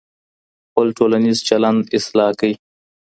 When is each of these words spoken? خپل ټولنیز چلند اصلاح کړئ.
خپل 0.67 0.87
ټولنیز 0.97 1.37
چلند 1.49 1.81
اصلاح 1.97 2.31
کړئ. 2.39 2.53